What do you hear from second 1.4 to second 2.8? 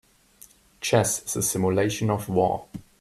simulation of war.